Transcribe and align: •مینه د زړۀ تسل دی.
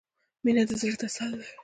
•مینه 0.43 0.63
د 0.69 0.71
زړۀ 0.81 0.95
تسل 1.01 1.31
دی. 1.39 1.47